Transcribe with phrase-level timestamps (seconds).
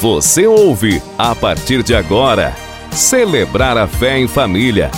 [0.00, 2.52] Você ouve, a partir de agora,
[2.92, 4.90] Celebrar a Fé em Família.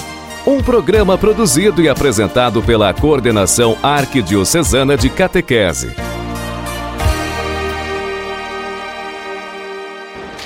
[0.45, 5.95] Um programa produzido e apresentado pela Coordenação Arquidiocesana de Catequese.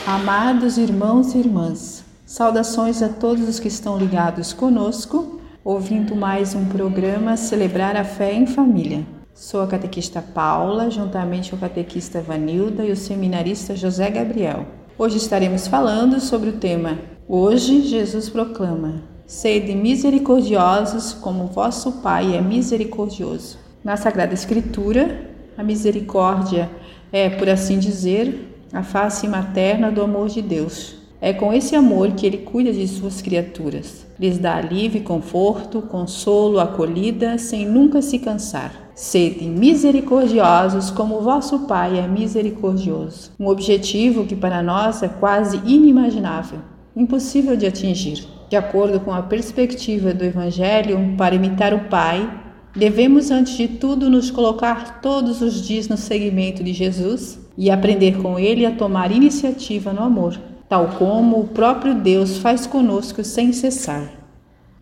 [0.06, 6.66] Amados irmãos e irmãs, saudações a todos os que estão ligados conosco, ouvindo mais um
[6.66, 9.21] programa Celebrar a Fé em Família.
[9.34, 14.66] Sou a catequista Paula, juntamente com a catequista Vanilda e o seminarista José Gabriel.
[14.98, 22.42] Hoje estaremos falando sobre o tema Hoje Jesus proclama: Sede misericordiosos como vosso Pai é
[22.42, 23.58] misericordioso.
[23.82, 26.70] Na Sagrada Escritura, a misericórdia
[27.10, 30.96] é, por assim dizer, a face materna do amor de Deus.
[31.22, 34.06] É com esse amor que ele cuida de suas criaturas.
[34.20, 38.81] Lhes dá alívio, conforto, consolo, acolhida, sem nunca se cansar.
[38.94, 43.30] Sede misericordiosos como vosso Pai é misericordioso.
[43.38, 46.58] Um objetivo que para nós é quase inimaginável,
[46.94, 48.26] impossível de atingir.
[48.48, 52.28] De acordo com a perspectiva do Evangelho, para imitar o Pai,
[52.76, 58.18] devemos antes de tudo nos colocar todos os dias no seguimento de Jesus e aprender
[58.20, 60.38] com ele a tomar iniciativa no amor
[60.72, 64.10] tal como o próprio Deus faz conosco sem cessar.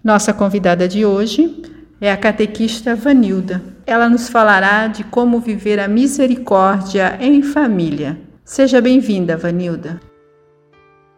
[0.05, 1.62] Nossa convidada de hoje
[2.01, 3.61] é a catequista Vanilda.
[3.91, 8.17] Ela nos falará de como viver a misericórdia em família.
[8.45, 10.01] Seja bem-vinda, Vanilda.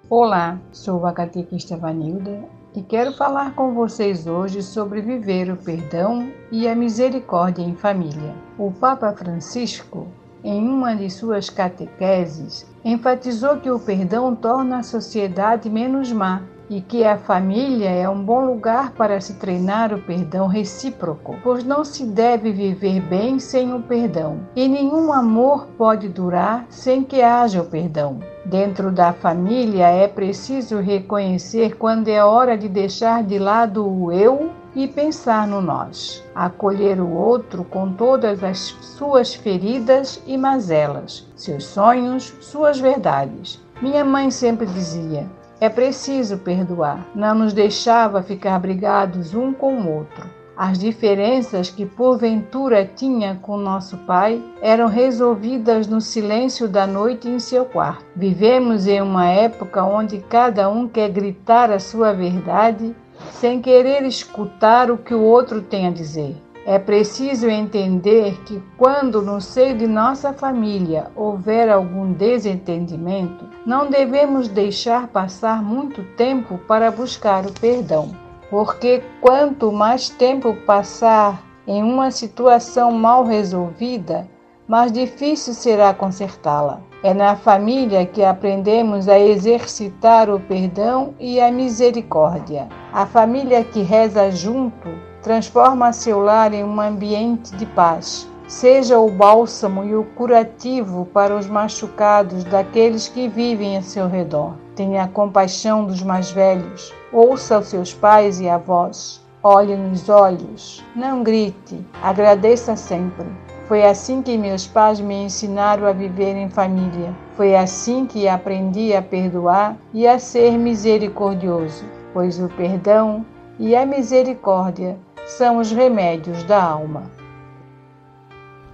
[0.09, 2.43] Olá, sou a catequista Vanilda
[2.75, 8.35] e quero falar com vocês hoje sobre viver o perdão e a misericórdia em família.
[8.57, 10.09] O Papa Francisco
[10.45, 16.81] em uma de suas catequeses, enfatizou que o perdão torna a sociedade menos má e
[16.81, 21.85] que a família é um bom lugar para se treinar o perdão recíproco, pois não
[21.85, 27.63] se deve viver bem sem o perdão, e nenhum amor pode durar sem que haja
[27.63, 28.21] o perdão.
[28.45, 34.51] Dentro da família é preciso reconhecer quando é hora de deixar de lado o eu
[34.75, 41.67] e pensar no nós, acolher o outro com todas as suas feridas e mazelas, seus
[41.67, 43.61] sonhos, suas verdades.
[43.81, 45.27] Minha mãe sempre dizia:
[45.63, 47.07] é preciso perdoar.
[47.15, 50.29] Não nos deixava ficar brigados um com o outro.
[50.57, 57.39] As diferenças que porventura tinha com nosso pai eram resolvidas no silêncio da noite em
[57.39, 58.05] seu quarto.
[58.17, 62.93] Vivemos em uma época onde cada um quer gritar a sua verdade
[63.31, 66.35] sem querer escutar o que o outro tem a dizer.
[66.65, 74.47] É preciso entender que, quando no seio de nossa família houver algum desentendimento, não devemos
[74.47, 78.15] deixar passar muito tempo para buscar o perdão,
[78.49, 84.29] porque quanto mais tempo passar em uma situação mal resolvida,
[84.69, 86.81] mais difícil será consertá-la.
[87.03, 92.69] É na família que aprendemos a exercitar o perdão e a misericórdia.
[92.93, 98.29] A família que reza junto transforma seu lar em um ambiente de paz.
[98.49, 104.55] Seja o bálsamo e o curativo para os machucados daqueles que vivem a seu redor.
[104.75, 106.93] Tenha compaixão dos mais velhos.
[107.13, 109.23] Ouça os seus pais e avós.
[109.43, 110.85] Olhe nos olhos.
[110.95, 111.81] Não grite.
[112.03, 113.27] Agradeça sempre.
[113.69, 117.15] Foi assim que meus pais me ensinaram a viver em família.
[117.37, 123.25] Foi assim que aprendi a perdoar e a ser misericordioso, pois o perdão
[123.59, 124.99] e a misericórdia
[125.37, 127.11] são os remédios da alma.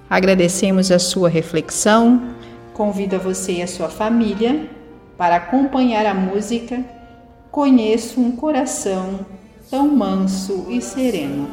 [0.09, 2.35] Agradecemos a sua reflexão.
[2.73, 4.69] Convido você e a sua família
[5.17, 6.85] para acompanhar a música
[7.51, 9.27] Conheço um coração
[9.71, 11.49] tão manso e sereno.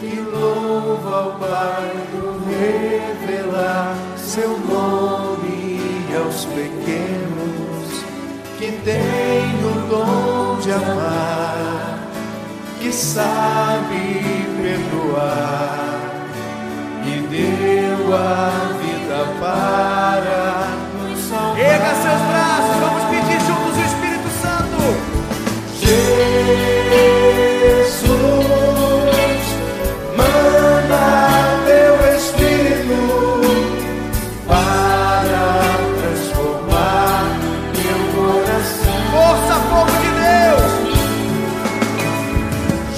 [0.00, 5.78] que louva ao Pai por revelar seu nome
[6.14, 7.23] aos pequenos,
[8.64, 12.08] que tem o dom de amar,
[12.80, 14.22] que sabe
[14.56, 15.43] perdoar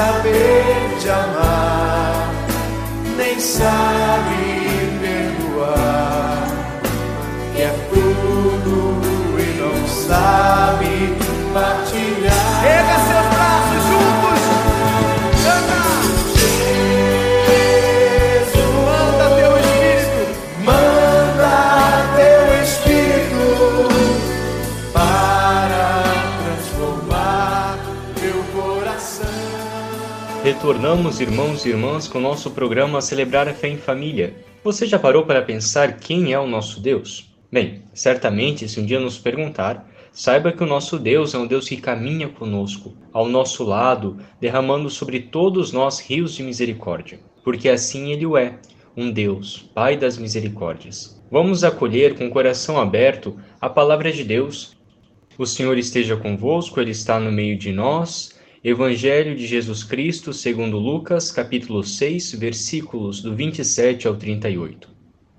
[0.00, 2.30] saber de amar,
[3.18, 4.69] nem sabe
[30.60, 34.34] Retornamos, irmãos e irmãs, com o nosso programa Celebrar a Fé em Família.
[34.62, 37.34] Você já parou para pensar quem é o nosso Deus?
[37.50, 41.66] Bem, certamente, se um dia nos perguntar, saiba que o nosso Deus é um Deus
[41.66, 47.20] que caminha conosco, ao nosso lado, derramando sobre todos nós rios de misericórdia.
[47.42, 48.58] Porque assim Ele o é,
[48.94, 51.18] um Deus, Pai das misericórdias.
[51.30, 54.76] Vamos acolher com o coração aberto a palavra de Deus.
[55.38, 58.38] O Senhor esteja convosco, Ele está no meio de nós.
[58.62, 64.86] Evangelho de Jesus Cristo, segundo Lucas, capítulo 6, versículos do 27 ao 38.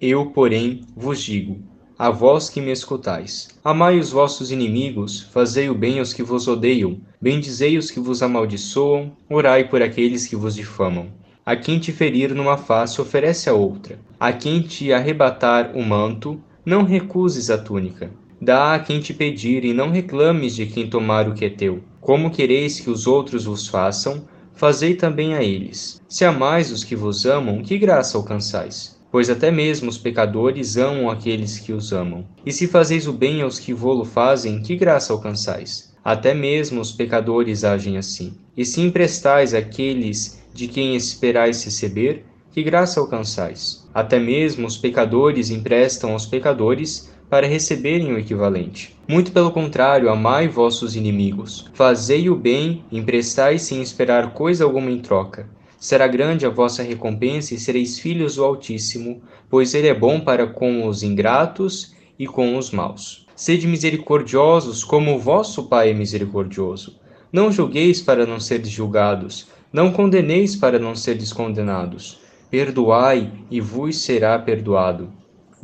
[0.01, 1.59] Eu, porém, vos digo:
[1.99, 6.47] a vós que me escutais, amai os vossos inimigos, fazei o bem aos que vos
[6.47, 11.09] odeiam, bendizei os que vos amaldiçoam, orai por aqueles que vos difamam.
[11.45, 13.99] A quem te ferir numa face, oferece a outra.
[14.19, 18.09] A quem te arrebatar o manto, não recuses a túnica.
[18.41, 21.83] Dá a quem te pedir e não reclames de quem tomar o que é teu.
[22.01, 24.25] Como quereis que os outros vos façam,
[24.55, 26.01] fazei também a eles.
[26.09, 28.99] Se amais os que vos amam, que graça alcançais?
[29.11, 32.25] Pois até mesmo os pecadores amam aqueles que os amam.
[32.43, 35.93] E se fazeis o bem aos que vô-lo fazem, que graça alcançais?
[36.03, 38.33] Até mesmo os pecadores agem assim.
[38.57, 43.87] E se emprestais àqueles de quem esperais receber, que graça alcançais?
[43.93, 48.93] Até mesmo os pecadores emprestam aos pecadores para receberem o equivalente.
[49.07, 51.65] Muito pelo contrário, amai vossos inimigos.
[51.73, 55.47] Fazei o bem, emprestai sem esperar coisa alguma em troca.
[55.79, 60.45] Será grande a vossa recompensa e sereis filhos do Altíssimo, pois ele é bom para
[60.45, 63.25] com os ingratos e com os maus.
[63.33, 66.99] Sede misericordiosos, como o vosso Pai é misericordioso.
[67.31, 72.19] Não julgueis para não seres julgados, não condeneis para não seres condenados.
[72.49, 75.09] Perdoai e vos será perdoado.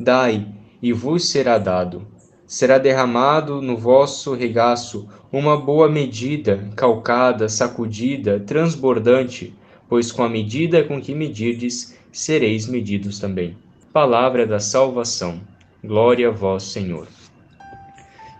[0.00, 0.46] Dai
[0.82, 2.06] e vos será dado.
[2.46, 9.54] Será derramado no vosso regaço uma boa medida, calcada, sacudida, transbordante,
[9.88, 13.56] pois com a medida com que medirdes, sereis medidos também.
[13.92, 15.40] Palavra da salvação.
[15.84, 17.06] Glória a vós, Senhor.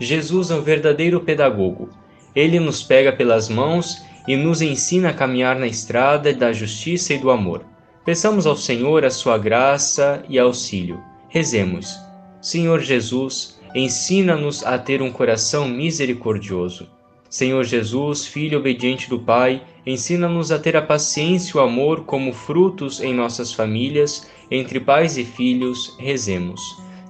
[0.00, 1.90] Jesus é um verdadeiro pedagogo.
[2.34, 7.18] Ele nos pega pelas mãos e nos ensina a caminhar na estrada da justiça e
[7.18, 7.64] do amor.
[8.04, 10.98] Peçamos ao Senhor a sua graça e auxílio.
[11.28, 12.07] Rezemos.
[12.40, 16.88] Senhor Jesus, ensina-nos a ter um coração misericordioso.
[17.28, 22.32] Senhor Jesus, Filho obediente do Pai, ensina-nos a ter a paciência e o amor como
[22.32, 26.60] frutos em nossas famílias, entre pais e filhos, rezemos.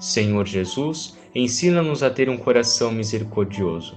[0.00, 3.96] Senhor Jesus, ensina-nos a ter um coração misericordioso.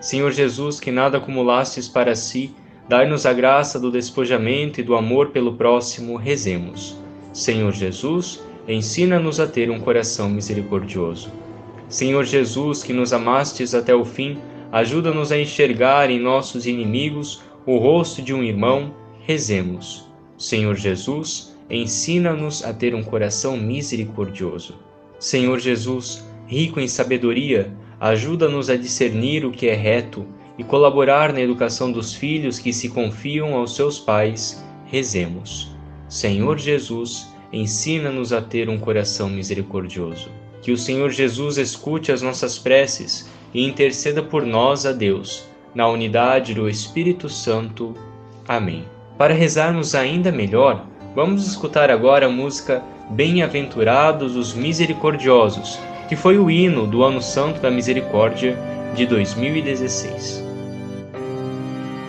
[0.00, 2.54] Senhor Jesus, que nada acumulastes para si,
[2.88, 6.96] dai-nos a graça do despojamento e do amor pelo próximo, rezemos.
[7.32, 11.30] Senhor Jesus, ensina-nos a ter um coração misericordioso.
[11.88, 14.38] Senhor Jesus, que nos amastes até o fim,
[14.72, 20.06] ajuda-nos a enxergar em nossos inimigos o rosto de um irmão, rezemos.
[20.36, 24.74] Senhor Jesus, ensina-nos a ter um coração misericordioso.
[25.18, 30.26] Senhor Jesus, rico em sabedoria, ajuda-nos a discernir o que é reto
[30.58, 35.74] e colaborar na educação dos filhos que se confiam aos seus pais, rezemos.
[36.08, 40.30] Senhor Jesus, ensina-nos a ter um coração misericordioso.
[40.62, 45.88] Que o Senhor Jesus escute as nossas preces e interceda por nós a Deus, na
[45.88, 47.94] unidade do Espírito Santo.
[48.46, 48.84] Amém.
[49.16, 56.50] Para rezarmos ainda melhor, vamos escutar agora a música Bem-aventurados os misericordiosos, que foi o
[56.50, 58.58] hino do Ano Santo da Misericórdia
[58.96, 60.45] de 2016.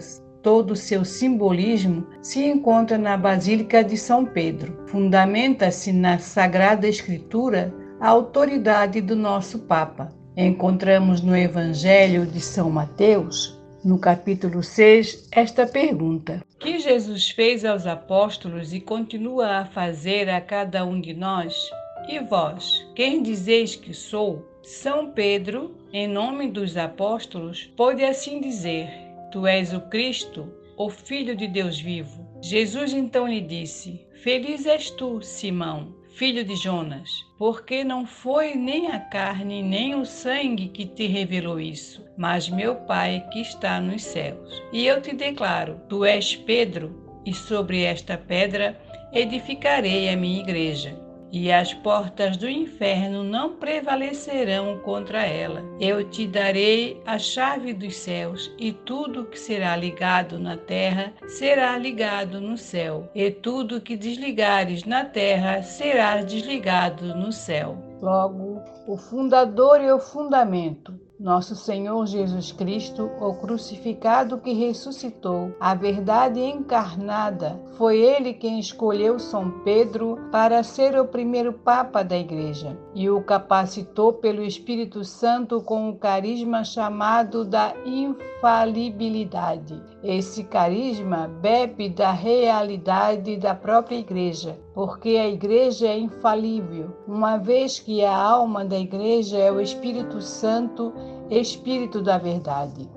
[0.48, 4.82] todo o seu simbolismo, se encontra na Basílica de São Pedro.
[4.86, 10.10] Fundamenta-se na Sagrada Escritura a autoridade do nosso Papa.
[10.34, 17.86] Encontramos no Evangelho de São Mateus, no capítulo 6, esta pergunta: Que Jesus fez aos
[17.86, 21.54] apóstolos e continua a fazer a cada um de nós?
[22.08, 24.48] E vós, quem dizeis que sou?
[24.62, 31.37] São Pedro, em nome dos apóstolos, pôde assim dizer: Tu és o Cristo, o Filho
[31.37, 32.26] de Deus vivo.
[32.40, 38.90] Jesus então lhe disse: Feliz és tu, Simão, filho de Jonas, porque não foi nem
[38.90, 44.02] a carne nem o sangue que te revelou isso, mas meu Pai que está nos
[44.02, 44.62] céus.
[44.73, 48.80] E eu te declaro: Tu és Pedro, e sobre esta pedra
[49.12, 55.62] edificarei a minha igreja e as portas do inferno não prevalecerão contra ela.
[55.80, 61.76] Eu te darei a chave dos céus, e tudo que será ligado na terra será
[61.76, 67.76] ligado no céu, e tudo que desligares na terra será desligado no céu.
[68.00, 75.75] Logo, o fundador e o fundamento, nosso Senhor Jesus Cristo, o crucificado que ressuscitou, a
[75.75, 82.78] verdade encarnada, foi ele quem escolheu São Pedro para ser o primeiro Papa da Igreja
[82.94, 89.82] e o capacitou pelo Espírito Santo com o carisma chamado da infalibilidade.
[90.02, 97.80] Esse carisma bebe da realidade da própria Igreja, porque a Igreja é infalível, uma vez
[97.80, 100.92] que a alma da Igreja é o Espírito Santo,
[101.28, 102.88] Espírito da Verdade.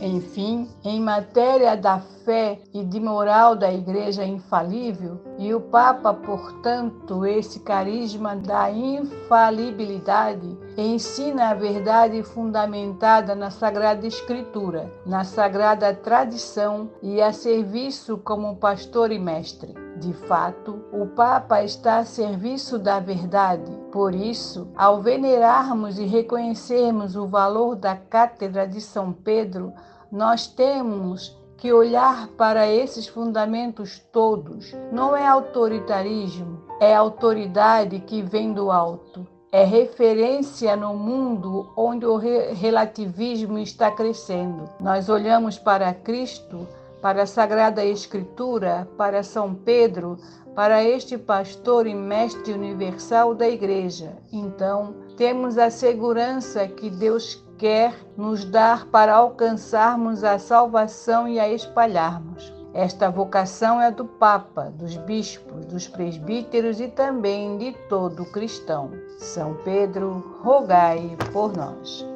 [0.00, 7.26] Enfim, em matéria da fé e de moral da Igreja infalível, e o Papa, portanto,
[7.26, 17.20] esse carisma da infalibilidade, ensina a verdade fundamentada na Sagrada Escritura, na Sagrada Tradição e
[17.20, 19.85] a serviço como pastor e mestre.
[19.98, 23.72] De fato, o Papa está a serviço da verdade.
[23.90, 29.72] Por isso, ao venerarmos e reconhecermos o valor da Cátedra de São Pedro,
[30.12, 34.74] nós temos que olhar para esses fundamentos todos.
[34.92, 39.26] Não é autoritarismo, é autoridade que vem do alto.
[39.50, 44.68] É referência no mundo onde o relativismo está crescendo.
[44.78, 46.68] Nós olhamos para Cristo
[47.00, 50.18] para a Sagrada Escritura, para São Pedro,
[50.54, 54.16] para este pastor e mestre universal da Igreja.
[54.32, 61.48] Então, temos a segurança que Deus quer nos dar para alcançarmos a salvação e a
[61.48, 62.52] espalharmos.
[62.72, 68.90] Esta vocação é do Papa, dos bispos, dos presbíteros e também de todo cristão.
[69.18, 72.06] São Pedro, rogai por nós.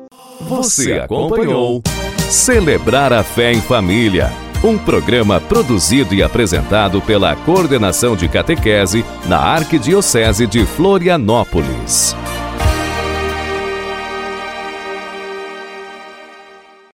[0.43, 1.83] Você acompanhou
[2.31, 4.31] Celebrar a Fé em Família,
[4.63, 12.15] um programa produzido e apresentado pela Coordenação de Catequese na Arquidiocese de Florianópolis.